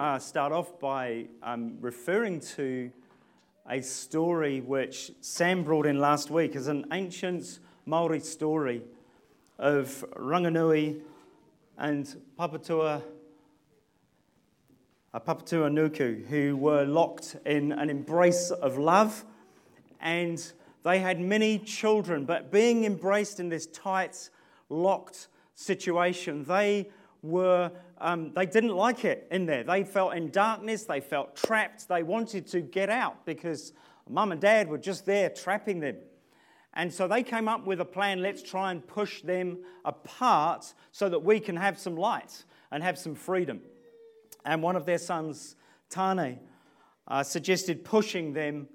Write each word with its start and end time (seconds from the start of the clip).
uh, 0.00 0.18
start 0.18 0.50
off 0.50 0.80
by 0.80 1.26
um, 1.42 1.76
referring 1.78 2.40
to 2.40 2.90
a 3.68 3.82
story 3.82 4.62
which 4.62 5.12
Sam 5.20 5.62
brought 5.62 5.84
in 5.84 5.98
last 5.98 6.30
week 6.30 6.56
as 6.56 6.68
an 6.68 6.86
ancient 6.90 7.58
Maori 7.84 8.20
story 8.20 8.80
of 9.58 10.02
Ranginui 10.16 11.02
and 11.76 12.16
Papatua, 12.38 13.02
uh, 15.12 15.20
Papatuanuku, 15.20 16.26
who 16.28 16.56
were 16.56 16.86
locked 16.86 17.36
in 17.44 17.70
an 17.72 17.90
embrace 17.90 18.50
of 18.50 18.78
love, 18.78 19.26
and 20.00 20.50
they 20.82 20.98
had 21.00 21.20
many 21.20 21.58
children, 21.58 22.24
but 22.24 22.50
being 22.50 22.86
embraced 22.86 23.38
in 23.38 23.50
this 23.50 23.66
tight, 23.66 24.30
locked 24.70 25.28
situation, 25.54 26.42
they 26.44 26.88
were 27.22 27.70
um, 27.98 28.32
they 28.34 28.46
didn't 28.46 28.74
like 28.74 29.04
it 29.04 29.26
in 29.30 29.46
there. 29.46 29.62
They 29.62 29.84
felt 29.84 30.14
in 30.14 30.30
darkness, 30.30 30.84
they 30.84 31.00
felt 31.00 31.36
trapped, 31.36 31.88
they 31.88 32.02
wanted 32.02 32.46
to 32.48 32.60
get 32.60 32.88
out 32.88 33.26
because 33.26 33.72
mum 34.08 34.32
and 34.32 34.40
dad 34.40 34.68
were 34.68 34.78
just 34.78 35.04
there 35.06 35.28
trapping 35.28 35.80
them. 35.80 35.96
And 36.74 36.92
so 36.92 37.08
they 37.08 37.22
came 37.22 37.48
up 37.48 37.66
with 37.66 37.80
a 37.80 37.84
plan 37.84 38.22
let's 38.22 38.42
try 38.42 38.70
and 38.70 38.86
push 38.86 39.22
them 39.22 39.58
apart 39.84 40.72
so 40.92 41.08
that 41.08 41.18
we 41.18 41.40
can 41.40 41.56
have 41.56 41.78
some 41.78 41.96
light 41.96 42.44
and 42.70 42.82
have 42.82 42.96
some 42.98 43.14
freedom. 43.14 43.60
And 44.44 44.62
one 44.62 44.76
of 44.76 44.86
their 44.86 44.98
sons, 44.98 45.56
Tane, 45.90 46.38
uh, 47.08 47.22
suggested 47.22 47.84
pushing 47.84 48.32
them 48.32 48.68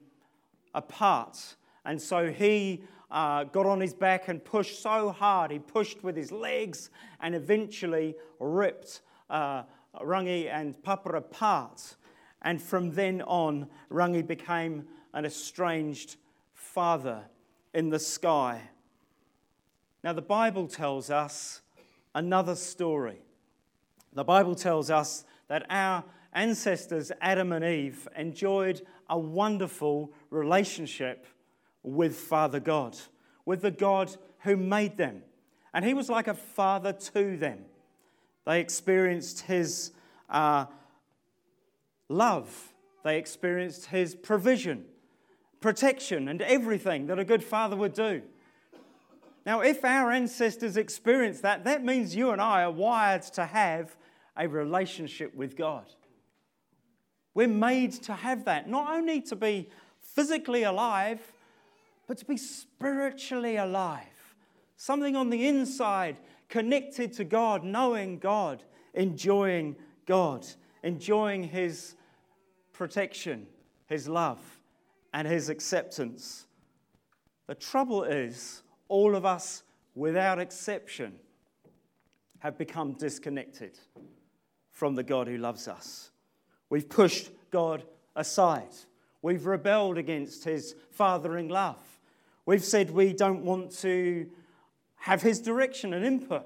apart. 0.74 1.56
And 1.86 2.02
so 2.02 2.32
he 2.32 2.84
uh, 3.12 3.46
got 3.46 3.66
on 3.66 3.80
his 3.80 3.94
back 3.94 4.28
and 4.28 4.44
pushed 4.44 4.82
so 4.82 5.10
hard. 5.12 5.52
He 5.52 5.60
pushed 5.60 6.04
with 6.04 6.16
his 6.16 6.32
legs 6.32 6.90
and 7.22 7.36
eventually 7.36 8.16
ripped 8.40 9.02
uh, 9.30 9.64
Rangi 10.02 10.50
and 10.50 10.82
Papa 10.84 11.10
apart. 11.10 11.96
And 12.42 12.62
from 12.62 12.92
then 12.92 13.22
on, 13.22 13.68
Rangi 13.90 14.26
became 14.26 14.88
an 15.14 15.26
estranged 15.26 16.18
father 16.54 17.24
in 17.74 17.90
the 17.90 18.00
sky. 18.00 18.62
Now, 20.04 20.14
the 20.14 20.22
Bible 20.22 20.68
tells 20.68 21.10
us 21.10 21.62
another 22.14 22.56
story. 22.56 23.22
The 24.14 24.24
Bible 24.24 24.56
tells 24.56 24.90
us 24.90 25.26
that 25.48 25.66
our 25.70 26.04
ancestors, 26.34 27.12
Adam 27.22 27.52
and 27.52 27.66
Eve, 27.66 28.08
enjoyed 28.16 28.82
a 29.10 29.18
wonderful 29.18 30.14
relationship 30.30 31.26
with 31.86 32.16
Father 32.16 32.60
God, 32.60 32.98
with 33.46 33.62
the 33.62 33.72
God 33.72 34.16
who 34.40 34.56
made 34.58 34.98
them. 34.98 35.22
And 35.74 35.86
He 35.86 35.94
was 35.94 36.10
like 36.10 36.28
a 36.28 36.34
father 36.34 36.94
to 36.94 37.38
them. 37.38 37.66
They 38.46 38.60
experienced 38.60 39.42
His 39.42 39.92
uh, 40.30 40.66
love, 42.10 42.74
they 43.04 43.18
experienced 43.18 43.88
His 43.88 44.16
provision, 44.16 44.86
protection, 45.62 46.28
and 46.28 46.42
everything 46.42 47.08
that 47.08 47.20
a 47.20 47.26
good 47.26 47.44
father 47.44 47.76
would 47.76 47.94
do. 47.94 48.22
Now, 49.46 49.62
if 49.62 49.86
our 49.86 50.12
ancestors 50.12 50.76
experienced 50.76 51.44
that, 51.44 51.66
that 51.66 51.86
means 51.86 52.16
you 52.16 52.32
and 52.32 52.42
I 52.42 52.64
are 52.64 52.72
wired 52.72 53.22
to 53.34 53.46
have 53.46 53.96
a 54.36 54.48
relationship 54.48 55.36
with 55.36 55.56
God. 55.56 55.86
We're 57.36 57.48
made 57.48 57.92
to 58.04 58.14
have 58.14 58.46
that, 58.46 58.68
not 58.68 58.92
only 58.92 59.22
to 59.22 59.36
be 59.36 59.70
physically 60.02 60.64
alive, 60.64 61.20
but 62.08 62.18
to 62.18 62.26
be 62.26 62.38
spiritually 62.38 63.58
alive. 63.58 64.36
Something 64.78 65.16
on 65.16 65.30
the 65.30 65.48
inside 65.48 66.18
connected 66.50 67.14
to 67.14 67.24
God, 67.24 67.64
knowing 67.64 68.20
God, 68.20 68.64
enjoying 68.94 69.76
God, 70.06 70.46
enjoying 70.84 71.44
His 71.44 71.96
protection, 72.74 73.48
His 73.88 74.08
love, 74.08 74.40
and 75.14 75.28
His 75.28 75.50
acceptance. 75.50 76.46
The 77.48 77.56
trouble 77.56 78.04
is, 78.04 78.64
all 78.88 79.16
of 79.16 79.26
us, 79.26 79.64
without 79.96 80.40
exception, 80.40 81.14
have 82.40 82.58
become 82.58 82.94
disconnected 82.94 83.80
from 84.72 84.94
the 84.96 85.04
God 85.04 85.28
who 85.28 85.38
loves 85.38 85.68
us. 85.68 86.12
We've 86.70 86.90
pushed 86.90 87.32
God 87.50 87.84
aside. 88.16 88.74
We've 89.22 89.46
rebelled 89.46 89.98
against 89.98 90.44
His 90.44 90.76
fathering 90.92 91.48
love. 91.48 91.95
We've 92.46 92.64
said 92.64 92.92
we 92.92 93.14
don't 93.14 93.44
want 93.44 93.72
to 93.80 94.30
have 94.98 95.22
his 95.22 95.40
direction 95.40 95.94
and 95.94 96.06
input. 96.06 96.46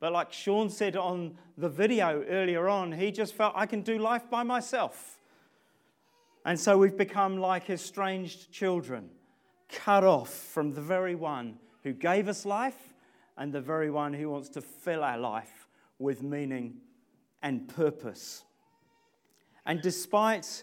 But 0.00 0.12
like 0.12 0.32
Sean 0.32 0.70
said 0.70 0.96
on 0.96 1.36
the 1.56 1.68
video 1.68 2.24
earlier 2.28 2.68
on, 2.68 2.92
he 2.92 3.10
just 3.10 3.34
felt 3.34 3.52
I 3.56 3.66
can 3.66 3.82
do 3.82 3.98
life 3.98 4.30
by 4.30 4.42
myself. 4.42 5.18
And 6.44 6.58
so 6.58 6.78
we've 6.78 6.96
become 6.96 7.38
like 7.38 7.68
estranged 7.68 8.52
children, 8.52 9.10
cut 9.68 10.04
off 10.04 10.32
from 10.32 10.72
the 10.72 10.80
very 10.80 11.14
one 11.14 11.58
who 11.82 11.92
gave 11.92 12.28
us 12.28 12.46
life 12.46 12.94
and 13.36 13.52
the 13.52 13.60
very 13.60 13.90
one 13.90 14.12
who 14.12 14.30
wants 14.30 14.48
to 14.50 14.60
fill 14.60 15.02
our 15.02 15.18
life 15.18 15.68
with 15.98 16.22
meaning 16.22 16.76
and 17.42 17.68
purpose. 17.68 18.44
And 19.66 19.82
despite 19.82 20.62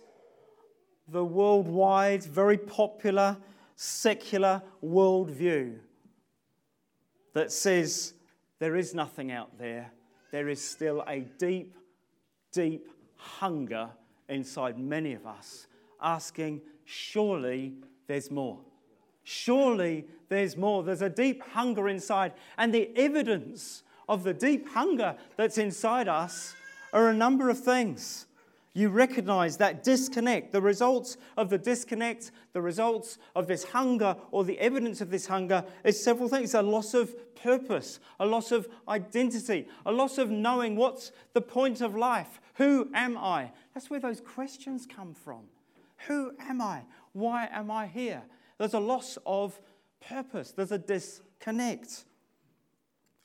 the 1.08 1.24
worldwide, 1.24 2.24
very 2.24 2.58
popular, 2.58 3.38
secular 3.76 4.62
worldview 4.84 5.78
that 7.34 7.52
says 7.52 8.14
there 8.60 8.76
is 8.76 8.94
nothing 8.94 9.32
out 9.32 9.58
there, 9.58 9.92
there 10.32 10.50
is 10.50 10.64
still 10.64 11.04
a 11.08 11.22
deep, 11.38 11.76
deep 12.52 12.88
hunger 13.16 13.90
inside 14.30 14.80
many 14.80 15.14
of 15.14 15.26
us, 15.26 15.68
asking, 16.02 16.62
surely 16.86 17.74
there's 18.08 18.32
more. 18.32 18.60
Surely 19.24 20.06
there's 20.30 20.56
more. 20.56 20.84
There's 20.84 21.02
a 21.02 21.10
deep 21.10 21.42
hunger 21.42 21.90
inside. 21.90 22.34
And 22.58 22.74
the 22.74 22.96
evidence 22.96 23.84
of 24.08 24.24
the 24.24 24.34
deep 24.34 24.70
hunger 24.70 25.16
that's 25.36 25.58
inside 25.58 26.08
us 26.08 26.54
are 26.94 27.10
a 27.10 27.14
number 27.14 27.50
of 27.50 27.60
things 27.60 28.28
you 28.76 28.90
recognize 28.90 29.56
that 29.58 29.84
disconnect, 29.84 30.52
the 30.52 30.62
results 30.62 31.16
of 31.38 31.50
the 31.50 31.58
disconnect, 31.58 32.32
the 32.52 32.62
results 32.62 33.18
of 33.34 33.48
this 33.48 33.64
hunger, 33.64 34.18
or 34.32 34.44
the 34.44 34.60
evidence 34.60 35.00
of 35.00 35.10
this 35.10 35.28
hunger 35.28 35.64
is 35.86 36.04
several 36.04 36.28
things 36.28 36.54
a 36.54 36.62
loss 36.62 36.94
of 36.94 37.16
purpose, 37.36 38.02
a 38.20 38.26
loss 38.26 38.52
of 38.52 38.68
identity, 38.90 39.66
a 39.86 39.92
loss 39.94 40.18
of 40.18 40.30
knowing 40.30 40.76
what's 40.76 41.14
the 41.34 41.42
point 41.42 41.80
of 41.80 41.96
life. 41.96 42.42
Who 42.56 42.90
am 42.94 43.18
I? 43.18 43.54
That's 43.74 43.90
where 43.90 44.02
those 44.02 44.20
questions 44.20 44.86
come 44.86 45.14
from. 45.14 45.44
Who 46.08 46.34
am 46.42 46.62
I? 46.62 46.82
Why 47.14 47.48
am 47.54 47.72
I 47.72 47.88
here? 47.88 48.24
There's 48.58 48.74
a 48.74 48.80
loss 48.80 49.18
of 49.26 49.58
purpose, 50.06 50.52
there's 50.52 50.74
a 50.74 50.78
disconnect. 50.78 52.04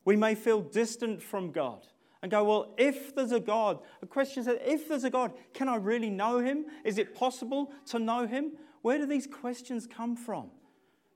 We 0.05 0.15
may 0.15 0.37
feel 0.37 0.61
distant 0.61 1.21
from 1.21 1.51
God 1.51 1.85
and 2.23 2.31
go, 2.31 2.45
well, 2.45 2.75
if 2.77 3.15
there's 3.15 3.33
a 3.33 3.41
God, 3.41 3.79
the 4.01 4.07
question 4.07 4.43
is, 4.43 4.49
if 4.49 4.89
there's 4.89 5.05
a 5.05 5.11
God, 5.11 5.33
can 5.55 5.69
I 5.69 5.77
really 5.77 6.11
know 6.11 6.39
him? 6.39 6.67
Is 6.85 6.99
it 6.99 7.15
possible 7.15 7.73
to 7.87 7.99
know 7.99 8.27
him? 8.27 8.53
Where 8.83 8.99
do 8.99 9.07
these 9.07 9.27
questions 9.27 9.87
come 9.87 10.17
from? 10.17 10.51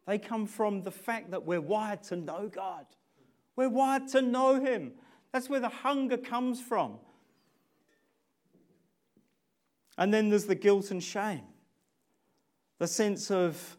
They 0.07 0.19
come 0.19 0.47
from 0.47 0.83
the 0.83 0.91
fact 0.91 1.31
that 1.31 1.45
we're 1.45 1.61
wired 1.61 2.03
to 2.05 2.17
know 2.17 2.51
God. 2.53 2.87
We're 3.57 3.69
wired 3.69 4.09
to 4.09 4.23
know 4.23 4.61
him. 4.61 4.93
That's 5.33 5.49
where 5.49 5.61
the 5.61 5.69
hunger 5.69 6.17
comes 6.17 6.61
from. 6.61 6.99
And 9.97 10.13
then 10.13 10.29
there's 10.29 10.47
the 10.47 10.55
guilt 10.55 10.91
and 10.91 11.03
shame. 11.03 11.43
The 12.79 12.87
sense 12.87 13.31
of, 13.31 13.77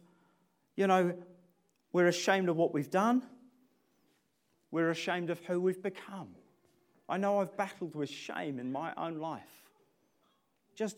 you 0.76 0.86
know, 0.86 1.14
we're 1.92 2.06
ashamed 2.06 2.48
of 2.48 2.56
what 2.56 2.72
we've 2.72 2.90
done. 2.90 3.22
We're 4.70 4.90
ashamed 4.90 5.30
of 5.30 5.40
who 5.40 5.60
we've 5.60 5.82
become. 5.82 6.28
I 7.08 7.16
know 7.16 7.40
I've 7.40 7.56
battled 7.56 7.94
with 7.94 8.10
shame 8.10 8.58
in 8.58 8.72
my 8.72 8.92
own 8.96 9.18
life. 9.18 9.42
Just, 10.74 10.96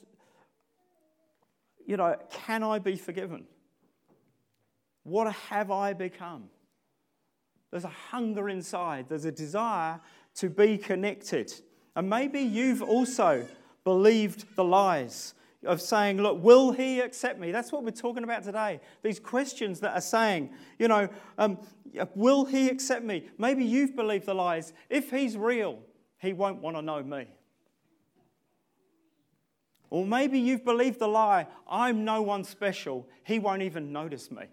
you 1.86 1.96
know, 1.96 2.16
can 2.30 2.62
I 2.62 2.78
be 2.78 2.96
forgiven? 2.96 3.46
What 5.04 5.32
have 5.32 5.70
I 5.70 5.92
become? 5.92 6.44
There's 7.70 7.84
a 7.84 7.88
hunger 7.88 8.48
inside, 8.48 9.08
there's 9.08 9.26
a 9.26 9.32
desire 9.32 10.00
to 10.36 10.48
be 10.48 10.78
connected. 10.78 11.52
And 11.94 12.08
maybe 12.08 12.40
you've 12.40 12.82
also 12.82 13.46
believed 13.84 14.54
the 14.56 14.64
lies 14.64 15.34
of 15.64 15.80
saying, 15.82 16.18
Look, 16.18 16.42
will 16.42 16.72
he 16.72 17.00
accept 17.00 17.38
me? 17.38 17.50
That's 17.50 17.72
what 17.72 17.84
we're 17.84 17.90
talking 17.90 18.24
about 18.24 18.44
today. 18.44 18.80
These 19.02 19.18
questions 19.18 19.80
that 19.80 19.94
are 19.94 20.00
saying, 20.00 20.50
you 20.78 20.88
know, 20.88 21.08
um, 21.36 21.58
will 22.14 22.44
he 22.44 22.68
accept 22.68 23.04
me? 23.04 23.24
Maybe 23.36 23.64
you've 23.64 23.96
believed 23.96 24.26
the 24.26 24.34
lies. 24.34 24.72
If 24.88 25.10
he's 25.10 25.36
real, 25.36 25.80
he 26.18 26.32
won't 26.32 26.60
want 26.60 26.76
to 26.76 26.82
know 26.82 27.02
me. 27.02 27.26
Or 29.90 30.04
maybe 30.04 30.38
you've 30.38 30.64
believed 30.64 30.98
the 30.98 31.08
lie, 31.08 31.46
I'm 31.68 32.04
no 32.04 32.20
one 32.20 32.44
special, 32.44 33.08
he 33.24 33.38
won't 33.38 33.62
even 33.62 33.92
notice 33.92 34.30
me. 34.30 34.44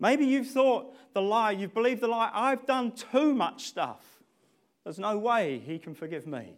Maybe 0.00 0.26
you've 0.26 0.48
thought 0.48 0.94
the 1.12 1.22
lie, 1.22 1.52
you've 1.52 1.74
believed 1.74 2.00
the 2.00 2.08
lie, 2.08 2.30
I've 2.32 2.66
done 2.66 2.92
too 2.92 3.34
much 3.34 3.64
stuff. 3.64 4.04
There's 4.84 4.98
no 4.98 5.18
way 5.18 5.58
he 5.58 5.78
can 5.78 5.94
forgive 5.94 6.26
me. 6.26 6.54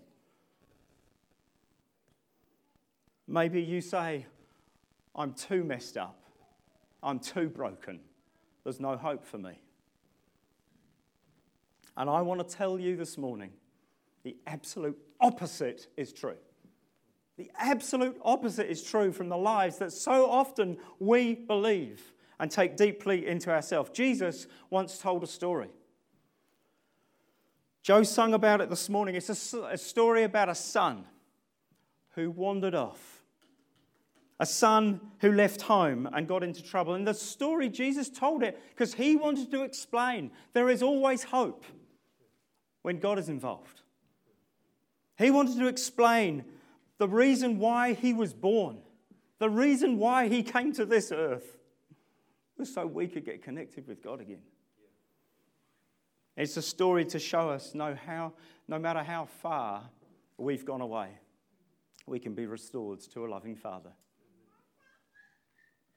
Maybe 3.27 3.63
you 3.63 3.81
say, 3.81 4.27
I'm 5.15 5.35
too 5.35 5.63
messed 5.63 5.97
up, 5.97 6.23
I'm 7.03 7.19
too 7.19 7.49
broken, 7.49 8.01
there's 8.65 8.81
no 8.81 8.97
hope 8.97 9.25
for 9.25 9.39
me. 9.39 9.61
And 12.01 12.09
I 12.09 12.23
want 12.23 12.41
to 12.41 12.57
tell 12.57 12.81
you 12.81 12.97
this 12.97 13.19
morning 13.19 13.51
the 14.23 14.35
absolute 14.47 14.97
opposite 15.21 15.87
is 15.99 16.15
true. 16.15 16.39
The 17.37 17.51
absolute 17.59 18.19
opposite 18.25 18.71
is 18.71 18.83
true 18.83 19.13
from 19.13 19.29
the 19.29 19.37
lies 19.37 19.77
that 19.81 19.93
so 19.93 20.31
often 20.31 20.79
we 20.99 21.35
believe 21.35 22.15
and 22.39 22.51
take 22.51 22.79
deeply 22.79 23.27
into 23.27 23.51
ourselves. 23.51 23.91
Jesus 23.91 24.47
once 24.71 24.97
told 24.97 25.23
a 25.23 25.27
story. 25.27 25.69
Joe 27.83 28.03
sung 28.03 28.33
about 28.33 28.63
it 28.63 28.71
this 28.71 28.89
morning. 28.89 29.15
It's 29.15 29.53
a, 29.53 29.59
a 29.65 29.77
story 29.77 30.23
about 30.23 30.49
a 30.49 30.55
son 30.55 31.05
who 32.15 32.31
wandered 32.31 32.75
off, 32.75 33.23
a 34.39 34.47
son 34.47 35.03
who 35.19 35.33
left 35.33 35.61
home 35.61 36.09
and 36.15 36.27
got 36.27 36.43
into 36.43 36.63
trouble. 36.63 36.95
And 36.95 37.07
the 37.07 37.13
story, 37.13 37.69
Jesus 37.69 38.09
told 38.09 38.43
it 38.43 38.59
because 38.71 38.95
he 38.95 39.17
wanted 39.17 39.51
to 39.51 39.65
explain 39.65 40.31
there 40.55 40.71
is 40.71 40.83
always 40.83 41.25
hope 41.25 41.67
when 42.83 42.99
God 42.99 43.19
is 43.19 43.29
involved. 43.29 43.83
He 45.19 45.31
wanted 45.31 45.59
to 45.59 45.67
explain 45.67 46.45
the 46.99 47.09
reason 47.09 47.59
why 47.59 47.93
he 47.93 48.13
was 48.13 48.33
born, 48.33 48.83
the 49.39 49.51
reason 49.51 49.99
why 49.99 50.29
he 50.29 50.43
came 50.43 50.73
to 50.75 50.85
this 50.85 51.13
earth 51.13 51.59
was 52.57 52.73
so 52.73 52.87
we 52.87 53.09
could 53.09 53.25
get 53.25 53.43
connected 53.43 53.87
with 53.87 54.03
God 54.03 54.21
again. 54.21 54.43
It's 56.37 56.57
a 56.57 56.63
story 56.63 57.05
to 57.07 57.19
show 57.19 57.51
us 57.51 57.75
no, 57.75 57.95
how, 58.07 58.33
no 58.69 58.79
matter 58.79 59.03
how 59.03 59.27
far 59.27 59.91
we've 60.39 60.65
gone 60.65 60.81
away, 60.81 61.09
we 62.07 62.19
can 62.19 62.35
be 62.35 62.47
restored 62.47 63.01
to 63.13 63.27
a 63.27 63.29
loving 63.29 63.57
Father. 63.57 63.93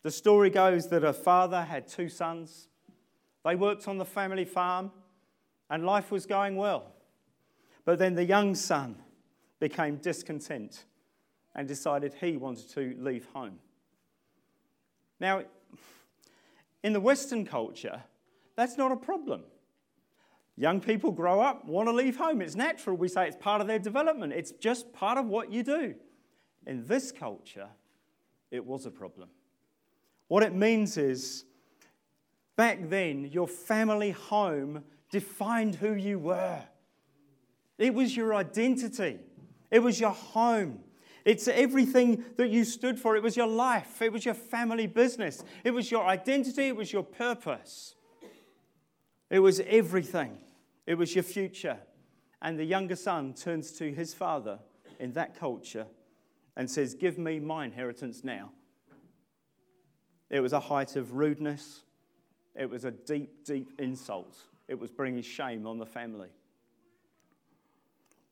The 0.03 0.11
story 0.11 0.49
goes 0.49 0.89
that 0.89 1.05
a 1.05 1.13
father 1.13 1.61
had 1.61 1.87
two 1.87 2.09
sons. 2.09 2.67
They 3.45 3.55
worked 3.55 3.87
on 3.87 3.97
the 3.97 4.05
family 4.05 4.43
farm, 4.43 4.91
and 5.69 5.85
life 5.85 6.11
was 6.11 6.25
going 6.25 6.55
well. 6.55 6.91
But 7.85 7.99
then 7.99 8.15
the 8.15 8.25
young 8.25 8.55
son 8.55 8.95
became 9.59 9.97
discontent 9.97 10.85
and 11.55 11.67
decided 11.67 12.13
he 12.13 12.37
wanted 12.37 12.69
to 12.71 12.95
leave 12.99 13.27
home. 13.33 13.59
Now, 15.19 15.43
in 16.83 16.93
the 16.93 16.99
Western 16.99 17.45
culture, 17.45 18.01
that's 18.55 18.77
not 18.77 18.91
a 18.91 18.95
problem. 18.95 19.43
Young 20.55 20.79
people 20.79 21.11
grow 21.11 21.41
up, 21.41 21.65
want 21.65 21.87
to 21.87 21.93
leave 21.93 22.17
home. 22.17 22.41
It's 22.41 22.55
natural. 22.55 22.95
We 22.95 23.07
say 23.07 23.27
it's 23.27 23.37
part 23.37 23.61
of 23.61 23.67
their 23.67 23.79
development, 23.79 24.33
it's 24.33 24.51
just 24.51 24.93
part 24.93 25.17
of 25.17 25.27
what 25.27 25.51
you 25.51 25.63
do. 25.63 25.95
In 26.65 26.85
this 26.87 27.11
culture, 27.11 27.67
it 28.51 28.65
was 28.65 28.85
a 28.85 28.91
problem. 28.91 29.29
What 30.27 30.43
it 30.43 30.53
means 30.53 30.97
is, 30.97 31.45
back 32.55 32.89
then, 32.89 33.25
your 33.25 33.47
family 33.47 34.11
home 34.11 34.83
defined 35.13 35.75
who 35.75 35.93
you 35.93 36.17
were. 36.17 36.59
It 37.77 37.93
was 37.93 38.17
your 38.17 38.33
identity, 38.33 39.19
it 39.69 39.79
was 39.79 39.99
your 39.99 40.11
home. 40.11 40.79
It's 41.23 41.47
everything 41.47 42.25
that 42.35 42.49
you 42.49 42.65
stood 42.65 42.99
for. 42.99 43.15
It 43.15 43.23
was 43.23 43.37
your 43.37 43.47
life, 43.47 44.01
it 44.01 44.11
was 44.11 44.25
your 44.25 44.33
family 44.33 44.87
business, 44.87 45.43
it 45.63 45.71
was 45.71 45.89
your 45.91 46.05
identity, 46.05 46.63
it 46.63 46.75
was 46.75 46.91
your 46.91 47.03
purpose. 47.03 47.95
It 49.29 49.39
was 49.39 49.61
everything, 49.61 50.37
it 50.85 50.95
was 50.95 51.15
your 51.15 51.23
future. 51.23 51.77
And 52.41 52.59
the 52.59 52.65
younger 52.65 52.95
son 52.95 53.33
turns 53.35 53.71
to 53.73 53.93
his 53.93 54.13
father 54.13 54.59
in 54.99 55.13
that 55.13 55.39
culture 55.39 55.85
and 56.57 56.69
says, 56.69 56.95
Give 56.95 57.19
me 57.19 57.39
my 57.39 57.65
inheritance 57.65 58.23
now. 58.23 58.51
It 60.29 60.39
was 60.39 60.53
a 60.53 60.59
height 60.59 60.95
of 60.95 61.13
rudeness, 61.13 61.83
it 62.55 62.67
was 62.67 62.83
a 62.83 62.91
deep, 62.91 63.45
deep 63.45 63.73
insult. 63.79 64.37
It 64.67 64.79
was 64.79 64.91
bringing 64.91 65.21
shame 65.21 65.67
on 65.67 65.77
the 65.77 65.85
family. 65.85 66.29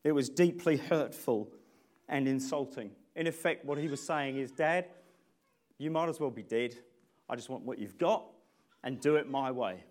It 0.04 0.12
was 0.12 0.28
deeply 0.28 0.76
hurtful 0.76 1.48
and 2.08 2.26
insulting. 2.26 2.90
In 3.14 3.26
effect, 3.26 3.64
what 3.64 3.78
he 3.78 3.88
was 3.88 4.02
saying 4.02 4.38
is, 4.38 4.50
Dad, 4.50 4.86
you 5.78 5.90
might 5.90 6.08
as 6.08 6.18
well 6.18 6.30
be 6.30 6.42
dead. 6.42 6.76
I 7.28 7.36
just 7.36 7.48
want 7.48 7.64
what 7.64 7.78
you've 7.78 7.98
got 7.98 8.24
and 8.82 9.00
do 9.00 9.16
it 9.16 9.30
my 9.30 9.50
way. 9.50 9.84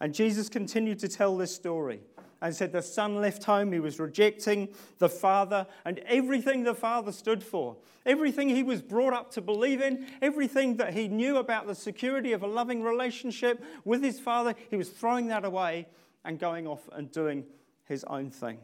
And 0.00 0.14
Jesus 0.14 0.48
continued 0.48 0.98
to 1.00 1.08
tell 1.08 1.36
this 1.36 1.54
story 1.54 2.00
and 2.40 2.54
said 2.54 2.72
the 2.72 2.82
son 2.82 3.20
left 3.20 3.44
home, 3.44 3.72
he 3.72 3.80
was 3.80 3.98
rejecting 3.98 4.68
the 4.98 5.08
father 5.08 5.66
and 5.84 5.98
everything 6.00 6.62
the 6.62 6.74
father 6.74 7.12
stood 7.12 7.42
for, 7.42 7.76
everything 8.06 8.48
he 8.48 8.62
was 8.62 8.80
brought 8.80 9.12
up 9.12 9.30
to 9.32 9.40
believe 9.40 9.80
in, 9.80 10.06
everything 10.22 10.76
that 10.76 10.94
he 10.94 11.08
knew 11.08 11.38
about 11.38 11.66
the 11.66 11.74
security 11.74 12.32
of 12.32 12.42
a 12.42 12.46
loving 12.46 12.82
relationship 12.82 13.62
with 13.84 14.02
his 14.02 14.20
father, 14.20 14.54
he 14.70 14.76
was 14.76 14.88
throwing 14.88 15.28
that 15.28 15.44
away 15.44 15.86
and 16.24 16.38
going 16.38 16.66
off 16.66 16.88
and 16.92 17.10
doing 17.10 17.44
his 17.86 18.04
own 18.04 18.30
thing. 18.30 18.58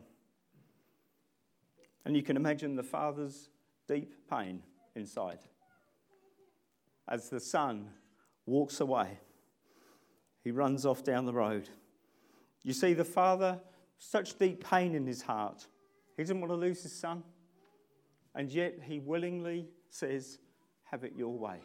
And 2.04 2.16
you 2.16 2.22
can 2.22 2.36
imagine 2.36 2.76
the 2.76 2.82
father's 2.82 3.48
deep 3.88 4.14
pain 4.30 4.62
inside 4.94 5.38
as 7.08 7.28
the 7.28 7.40
son 7.40 7.88
walks 8.46 8.80
away. 8.80 9.18
He 10.42 10.50
runs 10.50 10.84
off 10.84 11.02
down 11.02 11.24
the 11.24 11.32
road. 11.32 11.68
You 12.64 12.72
see, 12.72 12.94
the 12.94 13.05
father, 13.05 13.61
such 13.99 14.38
deep 14.38 14.64
pain 14.64 14.94
in 14.94 15.06
his 15.06 15.22
heart. 15.22 15.66
He 16.16 16.25
didn't 16.25 16.40
want 16.40 16.50
to 16.50 16.56
lose 16.56 16.82
his 16.82 16.93
son. 16.93 17.22
And 18.34 18.50
yet 18.50 18.81
he 18.82 18.99
willingly 18.99 19.69
says, 19.90 20.38
Have 20.84 21.05
it 21.05 21.12
your 21.16 21.38
way. 21.38 21.58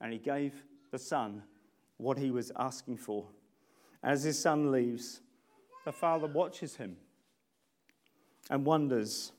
And 0.00 0.12
he 0.12 0.18
gave 0.18 0.62
the 0.92 0.98
son 0.98 1.42
what 1.96 2.18
he 2.18 2.30
was 2.30 2.52
asking 2.56 2.98
for. 2.98 3.26
As 4.02 4.22
his 4.22 4.38
son 4.38 4.70
leaves, 4.70 5.20
the 5.84 5.92
father 5.92 6.26
watches 6.26 6.76
him 6.76 6.96
and 8.48 8.64
wonders, 8.64 9.32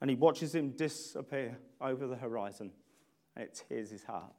and 0.00 0.10
he 0.10 0.16
watches 0.16 0.54
him 0.54 0.70
disappear 0.70 1.58
over 1.80 2.06
the 2.06 2.16
horizon, 2.16 2.70
and 3.34 3.44
it 3.44 3.62
tears 3.68 3.90
his 3.90 4.04
heart 4.04 4.32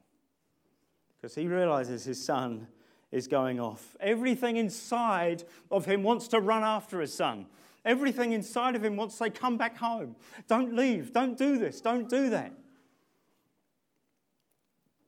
because 1.19 1.35
he 1.35 1.47
realizes 1.47 2.05
his 2.05 2.23
son 2.23 2.67
is 3.11 3.27
going 3.27 3.59
off. 3.59 3.95
Everything 3.99 4.57
inside 4.57 5.43
of 5.71 5.85
him 5.85 6.03
wants 6.03 6.27
to 6.29 6.39
run 6.39 6.63
after 6.63 7.01
his 7.01 7.13
son. 7.13 7.47
Everything 7.85 8.33
inside 8.33 8.75
of 8.75 8.83
him 8.83 8.95
wants 8.95 9.15
to 9.15 9.25
say, 9.25 9.29
Come 9.29 9.57
back 9.57 9.77
home. 9.77 10.15
Don't 10.47 10.75
leave. 10.75 11.13
Don't 11.13 11.37
do 11.37 11.57
this. 11.57 11.81
Don't 11.81 12.09
do 12.09 12.29
that. 12.29 12.53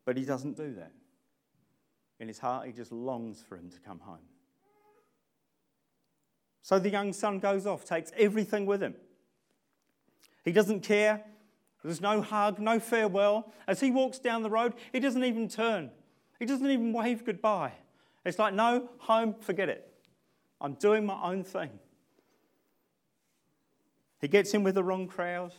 But 0.05 0.17
he 0.17 0.25
doesn't 0.25 0.57
do 0.57 0.73
that. 0.75 0.91
In 2.19 2.27
his 2.27 2.39
heart, 2.39 2.65
he 2.65 2.71
just 2.71 2.91
longs 2.91 3.43
for 3.47 3.55
him 3.55 3.69
to 3.69 3.79
come 3.79 3.99
home. 3.99 4.19
So 6.61 6.79
the 6.79 6.89
young 6.89 7.13
son 7.13 7.39
goes 7.39 7.65
off, 7.65 7.85
takes 7.85 8.11
everything 8.17 8.65
with 8.65 8.81
him. 8.81 8.95
He 10.45 10.51
doesn't 10.51 10.81
care. 10.81 11.23
There's 11.83 12.01
no 12.01 12.21
hug, 12.21 12.59
no 12.59 12.79
farewell. 12.79 13.51
As 13.67 13.79
he 13.79 13.91
walks 13.91 14.19
down 14.19 14.43
the 14.43 14.49
road, 14.49 14.75
he 14.91 14.99
doesn't 14.99 15.23
even 15.23 15.47
turn. 15.47 15.89
He 16.39 16.45
doesn't 16.45 16.69
even 16.69 16.93
wave 16.93 17.25
goodbye. 17.25 17.73
It's 18.23 18.37
like, 18.37 18.53
no, 18.53 18.89
home, 18.99 19.35
forget 19.39 19.69
it. 19.69 19.87
I'm 20.59 20.73
doing 20.73 21.05
my 21.05 21.19
own 21.21 21.43
thing. 21.43 21.71
He 24.19 24.27
gets 24.27 24.53
in 24.53 24.63
with 24.63 24.75
the 24.75 24.83
wrong 24.83 25.07
crowd. 25.07 25.53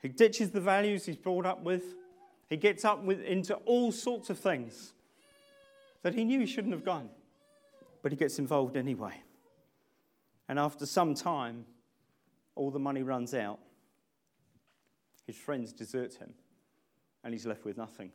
He 0.00 0.08
ditches 0.08 0.50
the 0.50 0.60
values 0.60 1.04
he's 1.04 1.16
brought 1.16 1.44
up 1.44 1.62
with. 1.62 1.82
He 2.48 2.56
gets 2.56 2.84
up 2.84 3.02
with, 3.02 3.20
into 3.20 3.54
all 3.56 3.92
sorts 3.92 4.30
of 4.30 4.38
things 4.38 4.94
that 6.02 6.14
he 6.14 6.24
knew 6.24 6.40
he 6.40 6.46
shouldn't 6.46 6.72
have 6.72 6.84
gone 6.84 7.10
but 8.02 8.12
he 8.12 8.16
gets 8.16 8.38
involved 8.38 8.76
anyway. 8.76 9.22
And 10.48 10.58
after 10.58 10.86
some 10.86 11.14
time, 11.14 11.66
all 12.54 12.70
the 12.70 12.78
money 12.78 13.02
runs 13.02 13.34
out. 13.34 13.58
His 15.26 15.36
friends 15.36 15.72
desert 15.72 16.14
him, 16.14 16.32
and 17.22 17.34
he's 17.34 17.44
left 17.44 17.64
with 17.64 17.76
nothing. 17.76 18.12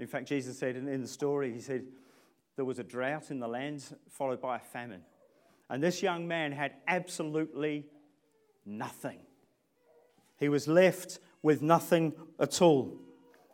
In 0.00 0.06
fact, 0.06 0.26
Jesus 0.26 0.58
said 0.58 0.76
in 0.76 1.02
the 1.02 1.06
story, 1.06 1.52
He 1.52 1.60
said, 1.60 1.84
there 2.56 2.64
was 2.64 2.78
a 2.78 2.84
drought 2.84 3.30
in 3.30 3.38
the 3.38 3.48
land 3.48 3.84
followed 4.08 4.40
by 4.40 4.56
a 4.56 4.60
famine. 4.60 5.02
And 5.68 5.82
this 5.82 6.02
young 6.02 6.26
man 6.26 6.52
had 6.52 6.72
absolutely 6.88 7.86
nothing. 8.66 9.20
He 10.38 10.48
was 10.48 10.66
left 10.66 11.20
with 11.42 11.62
nothing 11.62 12.14
at 12.38 12.60
all. 12.60 12.98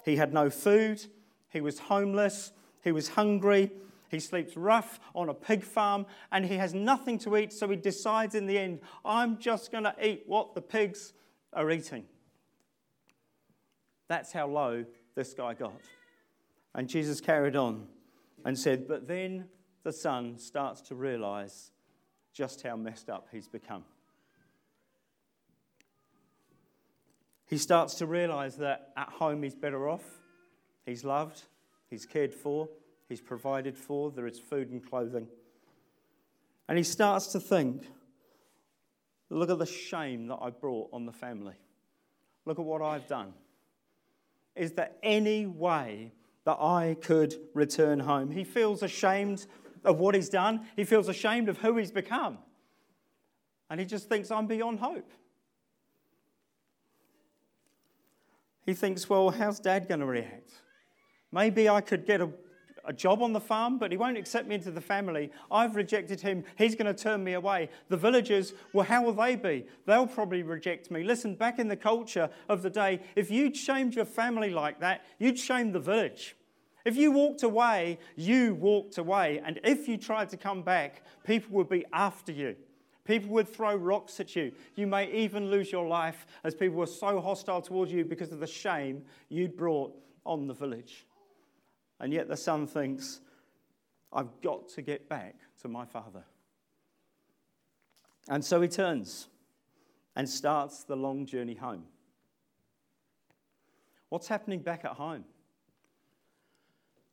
He 0.05 0.17
had 0.17 0.33
no 0.33 0.49
food, 0.51 1.05
he 1.51 1.61
was 1.61 1.79
homeless, 1.79 2.53
he 2.83 2.93
was 2.93 3.09
hungry, 3.09 3.73
he 4.09 4.21
sleeps 4.21 4.57
rough 4.57 5.01
on 5.15 5.29
a 5.29 5.35
pig 5.35 5.65
farm 5.65 6.07
and 6.31 6.45
he 6.45 6.55
has 6.55 6.75
nothing 6.75 7.19
to 7.19 7.37
eat, 7.37 7.53
so 7.53 7.69
he 7.69 7.77
decides 7.77 8.35
in 8.35 8.47
the 8.47 8.57
end, 8.57 8.81
I'm 9.05 9.39
just 9.39 9.73
going 9.73 9.85
to 9.85 9.95
eat 10.01 10.23
what 10.27 10.55
the 10.55 10.63
pigs 10.63 11.13
are 11.53 11.71
eating. 11.71 12.05
That's 14.09 14.33
how 14.33 14.47
low 14.47 14.85
this 15.17 15.35
guy 15.35 15.55
got. 15.55 15.75
And 16.77 16.89
Jesus 16.89 17.21
carried 17.21 17.57
on 17.57 17.89
and 18.45 18.57
said, 18.57 18.87
But 18.87 19.09
then 19.09 19.49
the 19.83 19.93
son 19.93 20.39
starts 20.39 20.81
to 20.83 20.95
realize 20.95 21.73
just 22.33 22.63
how 22.63 22.77
messed 22.77 23.11
up 23.11 23.27
he's 23.33 23.49
become. 23.49 23.83
he 27.47 27.59
starts 27.59 27.95
to 27.95 28.07
realize 28.07 28.57
that 28.57 28.93
at 28.97 29.09
home 29.09 29.43
he's 29.43 29.55
better 29.55 29.89
off. 29.89 30.05
He's 30.85 31.05
loved, 31.05 31.43
he's 31.89 32.05
cared 32.05 32.35
for, 32.35 32.69
he's 33.09 33.21
provided 33.21 33.77
for, 33.77 34.11
there 34.11 34.27
is 34.27 34.39
food 34.39 34.71
and 34.71 34.85
clothing. 34.85 35.29
And 36.69 36.77
he 36.77 36.85
starts 36.85 37.29
to 37.29 37.41
think 37.41 37.87
look 39.31 39.51
at 39.51 39.59
the 39.59 39.67
shame 39.67 40.29
that 40.29 40.39
I 40.41 40.51
brought 40.51 40.91
on 40.93 41.07
the 41.07 41.13
family. 41.13 41.55
Look 42.45 42.59
at 42.59 42.65
what 42.65 42.83
I've 42.83 43.09
done. 43.09 43.33
Is 44.55 44.73
there 44.73 44.91
any 45.03 45.47
way 45.47 46.13
that 46.47 46.59
I 46.59 46.97
could 47.03 47.35
return 47.53 48.01
home? 48.01 48.31
He 48.31 48.45
feels 48.45 48.83
ashamed 48.83 49.47
of 49.85 49.99
what 49.99 50.15
he's 50.15 50.31
done, 50.31 50.67
he 50.75 50.85
feels 50.85 51.09
ashamed 51.09 51.49
of 51.49 51.59
who 51.59 51.77
he's 51.77 51.93
become. 51.93 52.39
And 53.69 53.79
he 53.79 53.87
just 53.87 54.09
thinks, 54.09 54.31
I'm 54.31 54.47
beyond 54.47 54.81
hope. 54.81 55.11
He 58.65 58.75
thinks, 58.75 59.09
well, 59.09 59.31
how's 59.31 59.61
dad 59.61 59.87
going 59.87 60.01
to 60.01 60.07
react? 60.07 60.51
Maybe 61.31 61.69
I 61.69 61.81
could 61.81 62.05
get 62.05 62.21
a, 62.21 62.31
a 62.87 62.93
job 62.93 63.23
on 63.23 63.33
the 63.33 63.41
farm, 63.41 63.79
but 63.79 63.91
he 63.91 63.97
won't 63.97 64.17
accept 64.17 64.49
me 64.49 64.55
into 64.55 64.71
the 64.71 64.81
family. 64.81 65.31
I've 65.51 65.77
rejected 65.77 66.21
him. 66.21 66.45
He's 66.57 66.75
going 66.75 66.93
to 66.93 67.03
turn 67.03 67.23
me 67.23 67.35
away. 67.35 67.69
The 67.89 67.97
villagers, 67.97 68.55
well, 68.73 68.87
how 68.87 69.03
will 69.03 69.13
they 69.13 69.37
be? 69.37 69.67
They'll 69.87 70.07
probably 70.07 70.43
reject 70.43 70.91
me. 70.91 71.03
Listen, 71.03 71.35
back 71.35 71.59
in 71.59 71.69
the 71.69 71.77
culture 71.77 72.31
of 72.49 72.63
the 72.63 72.71
day, 72.71 73.01
if 73.15 73.31
you'd 73.31 73.57
shamed 73.57 73.95
your 73.95 74.05
family 74.05 74.51
like 74.51 74.81
that, 74.81 75.05
you'd 75.19 75.39
shame 75.39 75.73
the 75.73 75.81
village. 75.81 76.37
If 76.85 76.97
you 76.97 77.11
walked 77.11 77.43
away, 77.43 77.99
you 78.15 78.55
walked 78.55 78.99
away. 78.99 79.43
And 79.45 79.59
if 79.65 79.89
you 79.89 79.97
tried 79.97 80.29
to 80.31 80.37
come 80.37 80.63
back, 80.63 81.03
people 81.25 81.57
would 81.57 81.69
be 81.69 81.85
after 81.93 82.31
you. 82.31 82.55
People 83.05 83.31
would 83.31 83.49
throw 83.49 83.75
rocks 83.75 84.21
at 84.21 84.35
you. 84.37 84.53
You 84.75 84.87
may 84.87 85.11
even 85.13 85.51
lose 85.51 85.71
your 85.71 85.87
life 85.87 86.27
as 86.45 86.55
people 86.55 86.77
were 86.77 86.87
so 86.87 87.21
hostile 87.21 87.63
towards 87.63 87.93
you 87.93 88.05
because 88.05 88.33
of 88.33 88.41
the 88.41 88.47
shame 88.47 89.03
you'd 89.29 89.57
brought 89.57 89.95
on 90.25 90.47
the 90.47 90.55
village. 90.55 91.06
And 92.01 92.13
yet 92.13 92.29
the 92.29 92.37
son 92.37 92.67
thinks, 92.67 93.21
I've 94.13 94.41
got 94.43 94.69
to 94.71 94.83
get 94.83 95.09
back 95.09 95.37
to 95.63 95.69
my 95.69 95.85
father. 95.85 96.25
And 98.29 98.45
so 98.45 98.61
he 98.61 98.69
turns 98.69 99.29
and 100.15 100.29
starts 100.29 100.85
the 100.85 100.97
long 100.97 101.27
journey 101.27 101.55
home. 101.55 101.85
What's 104.09 104.29
happening 104.29 104.61
back 104.61 104.85
at 104.85 104.93
home? 104.93 105.25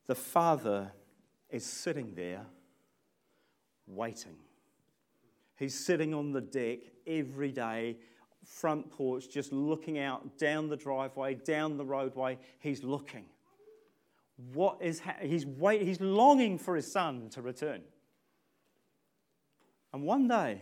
The 0.08 0.16
father 0.16 0.92
is 1.50 1.66
sitting 1.66 2.14
there 2.16 2.46
waiting. 3.88 4.36
He's 5.58 5.78
sitting 5.86 6.14
on 6.14 6.32
the 6.32 6.42
deck 6.42 6.80
every 7.06 7.52
day, 7.52 7.98
front 8.44 8.92
porch, 8.92 9.30
just 9.30 9.52
looking 9.54 10.00
out 10.00 10.38
down 10.38 10.68
the 10.68 10.76
driveway, 10.76 11.36
down 11.36 11.78
the 11.78 11.86
roadway. 11.86 12.38
He's 12.60 12.84
looking. 12.84 13.26
What 14.52 14.78
is 14.82 15.00
ha- 15.00 15.16
he's 15.22 15.46
wait, 15.46 15.84
he's 15.84 16.02
longing 16.02 16.58
for 16.58 16.76
his 16.76 16.92
son 16.92 17.30
to 17.30 17.42
return. 17.42 17.82
And 19.94 20.04
one 20.04 20.28
day, 20.28 20.62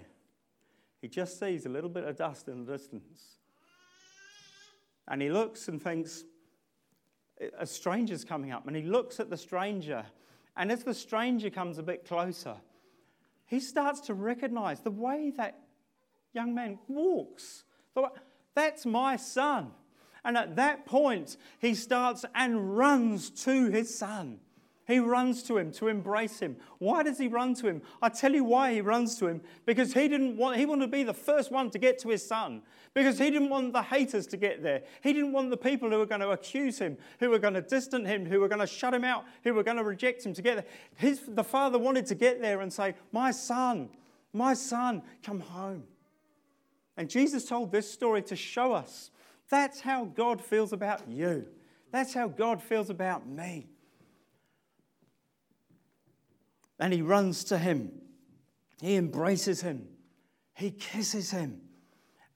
he 1.01 1.07
just 1.07 1.39
sees 1.39 1.65
a 1.65 1.69
little 1.69 1.89
bit 1.89 2.03
of 2.03 2.17
dust 2.17 2.47
in 2.47 2.65
the 2.65 2.73
distance. 2.73 3.37
And 5.07 5.21
he 5.21 5.29
looks 5.29 5.67
and 5.67 5.81
thinks, 5.81 6.23
a 7.57 7.65
stranger's 7.65 8.23
coming 8.23 8.51
up. 8.51 8.67
And 8.67 8.75
he 8.75 8.83
looks 8.83 9.19
at 9.19 9.29
the 9.29 9.37
stranger. 9.37 10.05
And 10.55 10.71
as 10.71 10.83
the 10.83 10.93
stranger 10.93 11.49
comes 11.49 11.77
a 11.77 11.83
bit 11.83 12.05
closer, 12.05 12.55
he 13.45 13.59
starts 13.59 14.01
to 14.01 14.13
recognize 14.13 14.81
the 14.81 14.91
way 14.91 15.31
that 15.37 15.59
young 16.33 16.53
man 16.53 16.77
walks. 16.87 17.63
That's 18.53 18.85
my 18.85 19.15
son. 19.15 19.71
And 20.23 20.37
at 20.37 20.55
that 20.55 20.85
point, 20.85 21.37
he 21.59 21.73
starts 21.73 22.25
and 22.35 22.77
runs 22.77 23.29
to 23.43 23.69
his 23.69 23.97
son. 23.97 24.39
He 24.91 24.99
runs 24.99 25.43
to 25.43 25.57
him 25.57 25.71
to 25.73 25.87
embrace 25.87 26.39
him. 26.39 26.57
Why 26.79 27.01
does 27.03 27.17
he 27.17 27.27
run 27.27 27.53
to 27.55 27.67
him? 27.67 27.81
I 28.01 28.09
tell 28.09 28.33
you 28.33 28.43
why 28.43 28.73
he 28.73 28.81
runs 28.81 29.17
to 29.19 29.27
him. 29.27 29.41
Because 29.65 29.93
he 29.93 30.07
didn't 30.07 30.37
want 30.37 30.57
he 30.57 30.65
wanted 30.65 30.87
to 30.87 30.91
be 30.91 31.03
the 31.03 31.13
first 31.13 31.51
one 31.51 31.69
to 31.71 31.79
get 31.79 31.99
to 31.99 32.09
his 32.09 32.27
son. 32.27 32.61
Because 32.93 33.17
he 33.17 33.31
didn't 33.31 33.49
want 33.49 33.73
the 33.73 33.81
haters 33.81 34.27
to 34.27 34.37
get 34.37 34.61
there. 34.61 34.81
He 35.01 35.13
didn't 35.13 35.31
want 35.31 35.49
the 35.49 35.57
people 35.57 35.89
who 35.89 35.97
were 35.97 36.05
going 36.05 36.21
to 36.21 36.31
accuse 36.31 36.77
him, 36.77 36.97
who 37.19 37.29
were 37.29 37.39
going 37.39 37.53
to 37.53 37.61
distance 37.61 38.07
him, 38.07 38.25
who 38.25 38.41
were 38.41 38.49
going 38.49 38.59
to 38.59 38.67
shut 38.67 38.93
him 38.93 39.05
out, 39.05 39.23
who 39.43 39.53
were 39.53 39.63
going 39.63 39.77
to 39.77 39.83
reject 39.83 40.25
him 40.25 40.33
to 40.33 40.41
get 40.41 40.55
there. 40.55 40.65
His, 40.95 41.21
the 41.25 41.43
father 41.43 41.79
wanted 41.79 42.05
to 42.07 42.15
get 42.15 42.41
there 42.41 42.59
and 42.59 42.73
say, 42.73 42.95
My 43.13 43.31
son, 43.31 43.89
my 44.33 44.53
son, 44.53 45.03
come 45.23 45.39
home. 45.39 45.83
And 46.97 47.09
Jesus 47.09 47.45
told 47.45 47.71
this 47.71 47.89
story 47.89 48.23
to 48.23 48.35
show 48.35 48.73
us 48.73 49.11
that's 49.51 49.81
how 49.81 50.05
God 50.05 50.41
feels 50.41 50.71
about 50.71 51.07
you. 51.09 51.45
That's 51.91 52.13
how 52.13 52.29
God 52.29 52.63
feels 52.63 52.89
about 52.89 53.27
me. 53.27 53.67
And 56.79 56.93
he 56.93 57.01
runs 57.01 57.43
to 57.45 57.57
him. 57.57 57.91
He 58.81 58.95
embraces 58.95 59.61
him. 59.61 59.87
He 60.55 60.71
kisses 60.71 61.31
him. 61.31 61.61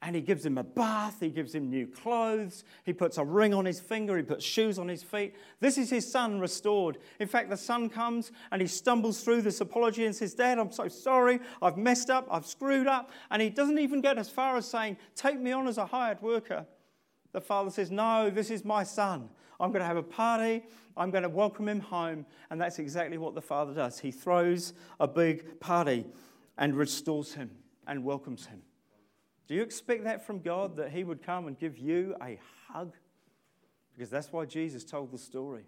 And 0.01 0.13
he 0.13 0.21
gives 0.21 0.45
him 0.45 0.57
a 0.57 0.63
bath. 0.63 1.17
He 1.21 1.29
gives 1.29 1.55
him 1.55 1.69
new 1.69 1.87
clothes. 1.87 2.65
He 2.83 2.91
puts 2.91 3.17
a 3.17 3.23
ring 3.23 3.53
on 3.53 3.65
his 3.65 3.79
finger. 3.79 4.17
He 4.17 4.21
puts 4.21 4.43
shoes 4.43 4.77
on 4.77 4.87
his 4.87 5.01
feet. 5.01 5.35
This 5.61 5.77
is 5.77 5.89
his 5.89 6.11
son 6.11 6.39
restored. 6.39 6.97
In 7.19 7.27
fact, 7.29 7.49
the 7.49 7.57
son 7.57 7.89
comes 7.89 8.33
and 8.51 8.61
he 8.61 8.67
stumbles 8.67 9.23
through 9.23 9.41
this 9.41 9.61
apology 9.61 10.05
and 10.05 10.15
says, 10.15 10.35
Dad, 10.35 10.59
I'm 10.59 10.71
so 10.71 10.89
sorry. 10.89 11.39
I've 11.61 11.77
messed 11.77 12.09
up. 12.09 12.27
I've 12.29 12.45
screwed 12.45 12.87
up. 12.87 13.09
And 13.31 13.41
he 13.41 13.49
doesn't 13.49 13.79
even 13.79 14.01
get 14.01 14.17
as 14.17 14.29
far 14.29 14.57
as 14.57 14.67
saying, 14.67 14.97
Take 15.15 15.39
me 15.39 15.53
on 15.53 15.65
as 15.67 15.77
a 15.77 15.85
hired 15.85 16.21
worker. 16.21 16.67
The 17.35 17.41
father 17.41 17.69
says, 17.69 17.91
No, 17.91 18.29
this 18.29 18.49
is 18.49 18.63
my 18.63 18.83
son. 18.85 19.27
I'm 19.59 19.73
going 19.73 19.81
to 19.81 19.85
have 19.85 19.97
a 19.97 20.03
party. 20.03 20.63
I'm 20.95 21.11
going 21.11 21.23
to 21.23 21.29
welcome 21.29 21.67
him 21.67 21.81
home. 21.81 22.25
And 22.49 22.61
that's 22.61 22.79
exactly 22.79 23.17
what 23.17 23.35
the 23.35 23.41
father 23.41 23.73
does. 23.73 23.99
He 23.99 24.09
throws 24.09 24.71
a 25.01 25.07
big 25.07 25.59
party 25.59 26.05
and 26.57 26.73
restores 26.77 27.33
him 27.33 27.51
and 27.87 28.05
welcomes 28.05 28.45
him. 28.45 28.61
Do 29.49 29.53
you 29.53 29.61
expect 29.61 30.05
that 30.05 30.25
from 30.25 30.39
God, 30.39 30.77
that 30.77 30.91
he 30.91 31.03
would 31.03 31.21
come 31.21 31.47
and 31.47 31.59
give 31.59 31.77
you 31.77 32.15
a 32.21 32.39
hug? 32.69 32.93
Because 33.93 34.09
that's 34.09 34.31
why 34.31 34.45
Jesus 34.45 34.85
told 34.85 35.11
the 35.11 35.17
story. 35.17 35.65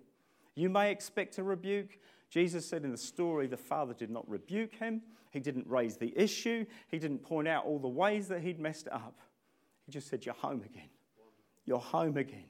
You 0.55 0.69
may 0.69 0.89
expect 0.89 1.37
a 1.37 1.43
rebuke. 1.43 1.99
Jesus 2.29 2.65
said 2.65 2.85
in 2.85 2.91
the 2.91 2.97
story, 2.97 3.45
the 3.47 3.57
father 3.57 3.93
did 3.93 4.09
not 4.09 4.27
rebuke 4.29 4.75
him. 4.75 5.01
He 5.31 5.41
didn't 5.41 5.67
raise 5.67 5.97
the 5.97 6.17
issue. 6.17 6.65
He 6.87 6.97
didn't 6.97 7.19
point 7.19 7.49
out 7.49 7.65
all 7.65 7.77
the 7.77 7.89
ways 7.89 8.29
that 8.29 8.39
he'd 8.39 8.57
messed 8.57 8.87
up. 8.87 9.19
He 9.85 9.91
just 9.91 10.07
said, 10.07 10.25
You're 10.25 10.33
home 10.35 10.63
again. 10.63 10.87
You're 11.67 11.79
home 11.79 12.17
again. 12.17 12.45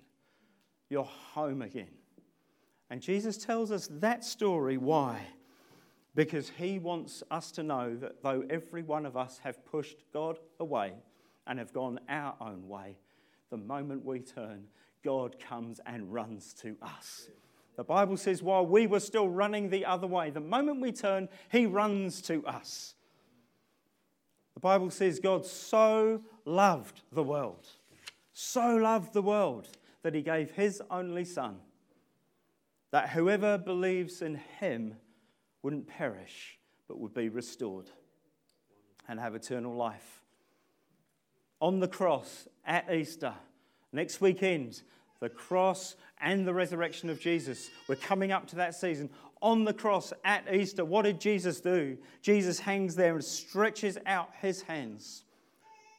You're 0.89 1.03
home 1.03 1.61
again. 1.61 1.89
And 2.89 3.01
Jesus 3.01 3.37
tells 3.37 3.71
us 3.71 3.89
that 3.99 4.23
story. 4.23 4.77
Why? 4.77 5.19
Because 6.15 6.49
he 6.57 6.79
wants 6.79 7.23
us 7.29 7.51
to 7.51 7.63
know 7.63 7.95
that 7.97 8.23
though 8.23 8.45
every 8.49 8.83
one 8.83 9.05
of 9.05 9.17
us 9.17 9.41
have 9.43 9.65
pushed 9.65 9.97
God 10.13 10.39
away 10.59 10.93
and 11.45 11.59
have 11.59 11.73
gone 11.73 11.99
our 12.07 12.35
own 12.39 12.67
way, 12.69 12.95
the 13.49 13.57
moment 13.57 14.05
we 14.05 14.19
turn, 14.19 14.63
God 15.03 15.37
comes 15.39 15.81
and 15.85 16.13
runs 16.13 16.53
to 16.61 16.77
us. 16.81 17.29
The 17.75 17.83
Bible 17.83 18.17
says, 18.17 18.41
while 18.41 18.65
we 18.65 18.87
were 18.87 18.99
still 18.99 19.29
running 19.29 19.69
the 19.69 19.85
other 19.85 20.07
way, 20.07 20.29
the 20.31 20.39
moment 20.39 20.81
we 20.81 20.91
turn, 20.91 21.29
he 21.51 21.65
runs 21.65 22.21
to 22.23 22.45
us. 22.45 22.95
The 24.55 24.59
Bible 24.59 24.89
says, 24.89 25.19
God 25.19 25.45
so 25.45 26.23
loved 26.43 27.01
the 27.11 27.21
world, 27.21 27.67
so 28.39 28.75
loved 28.75 29.13
the 29.13 29.21
world 29.23 29.67
that 30.03 30.13
he 30.13 30.21
gave 30.21 30.51
his 30.51 30.79
only 30.91 31.25
Son, 31.25 31.57
that 32.91 33.09
whoever 33.09 33.57
believes 33.57 34.21
in 34.21 34.35
him 34.59 34.93
wouldn't 35.63 35.87
perish, 35.87 36.59
but 36.87 36.99
would 36.99 37.15
be 37.15 37.29
restored 37.29 37.89
and 39.07 39.19
have 39.19 39.33
eternal 39.33 39.75
life. 39.75 40.21
On 41.61 41.79
the 41.79 41.87
cross 41.87 42.47
at 42.63 42.93
Easter, 42.93 43.33
next 43.91 44.21
weekend, 44.21 44.83
the 45.19 45.29
cross 45.29 45.95
and 46.21 46.47
the 46.47 46.53
resurrection 46.53 47.09
of 47.09 47.19
Jesus. 47.19 47.71
We're 47.87 47.95
coming 47.95 48.31
up 48.31 48.45
to 48.49 48.57
that 48.57 48.75
season. 48.75 49.09
On 49.41 49.63
the 49.63 49.73
cross 49.73 50.13
at 50.23 50.53
Easter, 50.53 50.85
what 50.85 51.05
did 51.05 51.19
Jesus 51.19 51.59
do? 51.59 51.97
Jesus 52.21 52.59
hangs 52.59 52.95
there 52.95 53.15
and 53.15 53.23
stretches 53.23 53.97
out 54.05 54.29
his 54.39 54.61
hands 54.61 55.23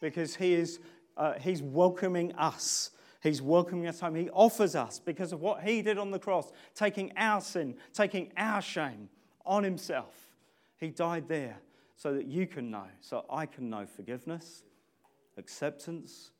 because 0.00 0.36
he 0.36 0.54
is, 0.54 0.78
uh, 1.18 1.34
he's 1.38 1.60
welcoming 1.60 2.32
us 2.36 2.90
He's 3.22 3.42
welcoming 3.42 3.86
us 3.88 4.00
home. 4.00 4.14
He 4.14 4.30
offers 4.30 4.76
us, 4.76 5.00
because 5.00 5.32
of 5.32 5.40
what 5.40 5.62
He 5.62 5.82
did 5.82 5.98
on 5.98 6.10
the 6.10 6.18
cross, 6.18 6.52
taking 6.74 7.12
our 7.16 7.40
sin, 7.40 7.76
taking 7.92 8.32
our 8.36 8.62
shame 8.62 9.08
on 9.44 9.64
Himself. 9.64 10.28
He 10.76 10.88
died 10.88 11.26
there 11.26 11.58
so 11.96 12.14
that 12.14 12.26
you 12.26 12.46
can 12.46 12.70
know, 12.70 12.86
so 13.00 13.24
I 13.28 13.46
can 13.46 13.68
know 13.68 13.86
forgiveness, 13.86 14.62
acceptance, 15.36 16.30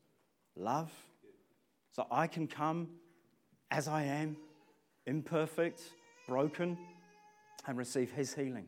love, 0.55 0.91
so 1.91 2.07
I 2.09 2.27
can 2.27 2.47
come 2.47 2.87
as 3.71 3.87
I 3.89 4.03
am, 4.03 4.37
imperfect, 5.05 5.81
broken, 6.29 6.77
and 7.67 7.77
receive 7.77 8.11
His 8.11 8.33
healing. 8.33 8.67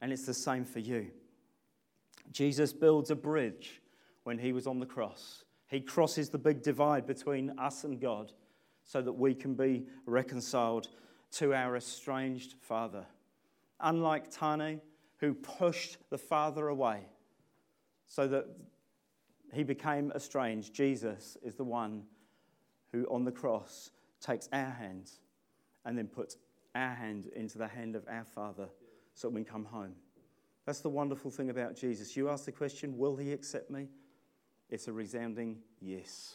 And 0.00 0.12
it's 0.12 0.26
the 0.26 0.34
same 0.34 0.64
for 0.64 0.80
you. 0.80 1.10
Jesus 2.32 2.72
builds 2.72 3.10
a 3.10 3.16
bridge 3.16 3.80
when 4.24 4.38
He 4.38 4.52
was 4.52 4.66
on 4.66 4.80
the 4.80 4.86
cross 4.86 5.44
He 5.68 5.80
crosses 5.80 6.28
the 6.28 6.38
big 6.38 6.62
divide 6.62 7.06
between 7.06 7.58
us 7.58 7.84
and 7.84 8.00
God 8.00 8.32
so 8.84 9.00
that 9.00 9.12
we 9.12 9.34
can 9.34 9.54
be 9.54 9.86
reconciled 10.06 10.88
to 11.32 11.54
our 11.54 11.76
estranged 11.76 12.54
father. 12.60 13.06
Unlike 13.80 14.30
Tane, 14.30 14.80
who 15.18 15.34
pushed 15.34 15.96
the 16.10 16.18
father 16.18 16.68
away 16.68 17.00
so 18.06 18.28
that 18.28 18.46
he 19.52 19.62
became 19.62 20.12
estranged, 20.14 20.74
Jesus 20.74 21.36
is 21.42 21.54
the 21.54 21.64
one 21.64 22.02
who 22.92 23.06
on 23.10 23.24
the 23.24 23.32
cross 23.32 23.90
takes 24.20 24.48
our 24.52 24.70
hands 24.70 25.20
and 25.84 25.96
then 25.96 26.06
puts 26.06 26.36
our 26.74 26.94
hand 26.94 27.28
into 27.34 27.58
the 27.58 27.68
hand 27.68 27.94
of 27.94 28.04
our 28.08 28.24
Father 28.24 28.68
so 29.14 29.28
that 29.28 29.34
we 29.34 29.44
can 29.44 29.52
come 29.52 29.64
home. 29.64 29.94
That's 30.66 30.80
the 30.80 30.90
wonderful 30.90 31.30
thing 31.30 31.50
about 31.50 31.76
Jesus. 31.76 32.16
You 32.16 32.30
ask 32.30 32.44
the 32.44 32.52
question, 32.52 32.96
Will 32.96 33.16
he 33.16 33.32
accept 33.32 33.70
me? 33.70 33.88
It's 34.74 34.88
a 34.88 34.92
resounding 34.92 35.58
yes. 35.80 36.34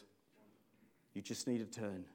You 1.13 1.21
just 1.21 1.45
need 1.45 1.57
to 1.57 1.65
turn. 1.65 2.05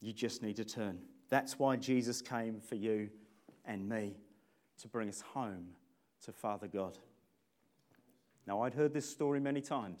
You 0.00 0.14
just 0.14 0.42
need 0.42 0.56
to 0.56 0.64
turn. 0.64 1.00
That's 1.28 1.58
why 1.58 1.76
Jesus 1.76 2.22
came 2.22 2.58
for 2.58 2.76
you 2.76 3.10
and 3.66 3.86
me 3.86 4.16
to 4.80 4.88
bring 4.88 5.10
us 5.10 5.20
home 5.20 5.66
to 6.24 6.32
Father 6.32 6.68
God. 6.68 6.96
Now, 8.46 8.62
I'd 8.62 8.72
heard 8.72 8.94
this 8.94 9.06
story 9.06 9.40
many 9.40 9.60
times. 9.60 10.00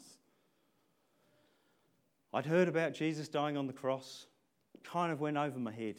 I'd 2.32 2.46
heard 2.46 2.66
about 2.66 2.94
Jesus 2.94 3.28
dying 3.28 3.58
on 3.58 3.66
the 3.66 3.74
cross, 3.74 4.24
kind 4.82 5.12
of 5.12 5.20
went 5.20 5.36
over 5.36 5.58
my 5.58 5.72
head. 5.72 5.96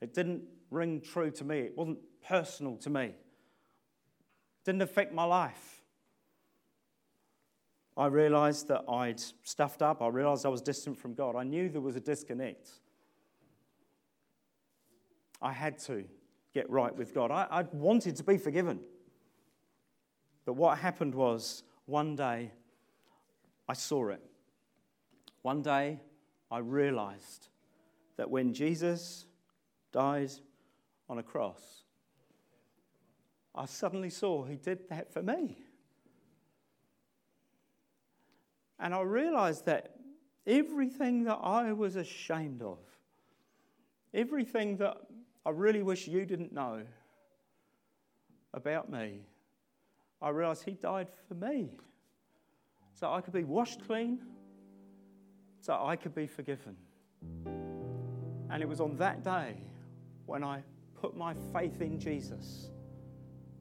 It 0.00 0.14
didn't 0.14 0.44
ring 0.70 1.00
true 1.00 1.32
to 1.32 1.44
me, 1.44 1.58
it 1.58 1.76
wasn't 1.76 1.98
personal 2.24 2.76
to 2.76 2.90
me, 2.90 3.06
it 3.06 3.16
didn't 4.64 4.82
affect 4.82 5.12
my 5.12 5.24
life. 5.24 5.77
I 7.98 8.06
realized 8.06 8.68
that 8.68 8.84
I'd 8.88 9.20
stuffed 9.42 9.82
up. 9.82 10.00
I 10.00 10.06
realized 10.06 10.46
I 10.46 10.50
was 10.50 10.62
distant 10.62 10.96
from 10.96 11.14
God. 11.14 11.34
I 11.34 11.42
knew 11.42 11.68
there 11.68 11.80
was 11.80 11.96
a 11.96 12.00
disconnect. 12.00 12.70
I 15.42 15.52
had 15.52 15.78
to 15.80 16.04
get 16.54 16.70
right 16.70 16.94
with 16.94 17.12
God. 17.12 17.32
I, 17.32 17.48
I 17.50 17.62
wanted 17.72 18.14
to 18.16 18.22
be 18.22 18.38
forgiven. 18.38 18.78
But 20.46 20.52
what 20.52 20.78
happened 20.78 21.14
was 21.14 21.64
one 21.86 22.14
day 22.14 22.52
I 23.68 23.72
saw 23.72 24.10
it. 24.10 24.22
One 25.42 25.60
day 25.60 26.00
I 26.52 26.58
realized 26.58 27.48
that 28.16 28.30
when 28.30 28.54
Jesus 28.54 29.26
died 29.92 30.30
on 31.08 31.18
a 31.18 31.22
cross, 31.22 31.82
I 33.56 33.66
suddenly 33.66 34.10
saw 34.10 34.44
he 34.44 34.56
did 34.56 34.88
that 34.88 35.12
for 35.12 35.22
me. 35.22 35.58
And 38.80 38.94
I 38.94 39.00
realized 39.00 39.66
that 39.66 39.96
everything 40.46 41.24
that 41.24 41.38
I 41.42 41.72
was 41.72 41.96
ashamed 41.96 42.62
of, 42.62 42.78
everything 44.14 44.76
that 44.78 44.96
I 45.44 45.50
really 45.50 45.82
wish 45.82 46.06
you 46.06 46.24
didn't 46.24 46.52
know 46.52 46.82
about 48.54 48.90
me, 48.90 49.20
I 50.20 50.30
realized 50.30 50.64
he 50.64 50.72
died 50.72 51.08
for 51.26 51.34
me. 51.34 51.70
So 52.94 53.12
I 53.12 53.20
could 53.20 53.32
be 53.32 53.44
washed 53.44 53.86
clean, 53.86 54.20
so 55.60 55.78
I 55.80 55.96
could 55.96 56.14
be 56.14 56.26
forgiven. 56.26 56.76
And 58.50 58.62
it 58.62 58.68
was 58.68 58.80
on 58.80 58.96
that 58.96 59.22
day 59.22 59.56
when 60.26 60.42
I 60.42 60.62
put 61.00 61.16
my 61.16 61.34
faith 61.52 61.80
in 61.80 62.00
Jesus, 62.00 62.70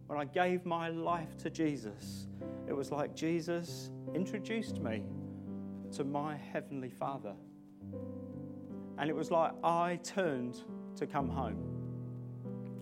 when 0.07 0.17
I 0.17 0.25
gave 0.25 0.65
my 0.65 0.89
life 0.89 1.37
to 1.39 1.49
Jesus, 1.49 2.27
it 2.67 2.73
was 2.73 2.91
like 2.91 3.15
Jesus 3.15 3.91
introduced 4.15 4.79
me 4.79 5.03
to 5.91 6.03
my 6.03 6.35
Heavenly 6.35 6.89
Father. 6.89 7.33
And 8.97 9.09
it 9.09 9.15
was 9.15 9.31
like 9.31 9.51
I 9.63 9.99
turned 10.03 10.63
to 10.95 11.05
come 11.05 11.29
home. 11.29 11.57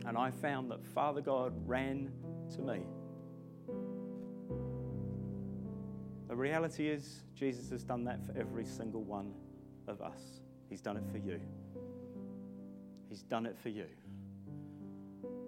And 0.05 0.17
I 0.17 0.29
found 0.29 0.69
that 0.69 0.85
Father 0.85 1.19
God 1.19 1.53
ran 1.65 2.11
to 2.55 2.61
me. 2.61 2.81
The 6.27 6.35
reality 6.35 6.87
is, 6.87 7.23
Jesus 7.33 7.69
has 7.71 7.83
done 7.83 8.03
that 8.05 8.23
for 8.25 8.37
every 8.37 8.65
single 8.65 9.03
one 9.03 9.33
of 9.87 10.01
us. 10.01 10.41
He's 10.69 10.81
done 10.81 10.97
it 10.97 11.03
for 11.11 11.17
you. 11.17 11.39
He's 13.09 13.23
done 13.23 13.45
it 13.45 13.57
for 13.57 13.69
you. 13.69 13.85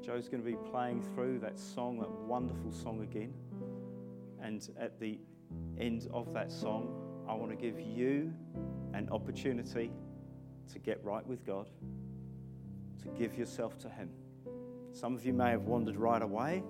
Joe's 0.08 0.30
going 0.30 0.41
to 0.41 0.50
be 0.50 0.56
playing 0.72 1.02
through 1.13 1.39
that 1.39 1.60
song, 1.60 2.00
that 2.00 2.10
wonderful 2.10 2.72
song 2.72 3.02
again. 3.02 3.34
And 4.41 4.65
at 4.80 4.98
the 5.02 5.20
end 5.78 6.08
of 6.13 6.32
that 6.32 6.50
song, 6.50 6.96
I 7.28 7.34
want 7.34 7.52
to 7.52 7.58
give 7.58 7.78
you 7.78 8.34
an 8.93 9.10
opportunity 9.12 9.91
to 10.72 10.80
get 10.80 11.04
right 11.04 11.28
with 11.28 11.46
God, 11.46 11.70
to 13.02 13.10
give 13.20 13.38
yourself 13.38 13.78
to 13.80 13.89
Him. 13.89 14.10
Some 14.93 15.13
of 15.13 15.26
you 15.26 15.34
may 15.34 15.50
have 15.50 15.63
wandered 15.63 15.98
right 15.98 16.22
away. 16.22 16.63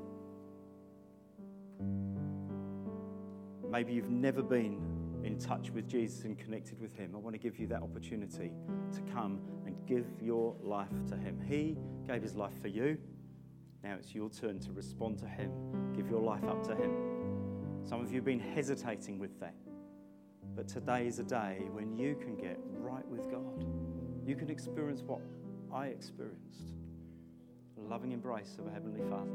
Maybe 3.70 3.94
you've 3.94 4.10
never 4.10 4.42
been 4.42 4.82
in 5.24 5.38
touch 5.38 5.70
with 5.70 5.88
Jesus 5.88 6.24
and 6.24 6.40
connected 6.40 6.82
with 6.82 6.96
Him. 6.96 7.12
I 7.14 7.20
want 7.20 7.36
to 7.36 7.40
give 7.40 7.60
you 7.60 7.68
that 7.68 7.84
opportunity 7.84 8.52
to 8.94 9.02
come 9.14 9.40
and 9.68 9.76
give 9.86 10.08
your 10.24 10.56
life 10.64 10.90
to 11.10 11.16
Him. 11.16 11.40
He 11.48 11.78
gave 12.08 12.24
His 12.24 12.34
life 12.34 12.60
for 12.60 12.70
you. 12.70 12.98
Now 13.88 13.96
it's 13.98 14.14
your 14.14 14.30
turn 14.30 14.60
to 14.60 14.74
respond 14.74 15.18
to 15.20 15.28
Him, 15.28 15.50
give 15.96 16.10
your 16.10 16.22
life 16.22 16.44
up 16.44 16.62
to 16.68 16.76
Him. 16.76 16.92
Some 17.86 18.02
of 18.02 18.12
you 18.12 18.18
have 18.18 18.26
been 18.26 18.38
hesitating 18.38 19.18
with 19.18 19.40
that. 19.40 19.56
But 20.58 20.68
today 20.68 21.08
is 21.08 21.20
a 21.20 21.24
day 21.24 21.62
when 21.72 21.98
you 21.98 22.16
can 22.16 22.36
get 22.36 22.60
right 22.80 23.08
with 23.08 23.32
God. 23.32 23.66
You 24.26 24.36
can 24.36 24.50
experience 24.50 25.04
what 25.04 25.22
I 25.74 25.88
experienced 25.88 26.76
a 27.78 27.82
loving 27.90 28.12
embrace 28.12 28.58
of 28.60 28.68
a 28.68 28.72
Heavenly 28.72 29.10
Father. 29.10 29.32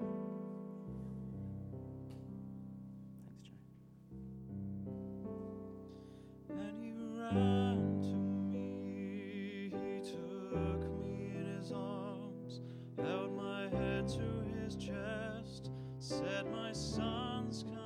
Set 16.12 16.50
my 16.52 16.72
son's 16.72 17.64
come. 17.74 17.81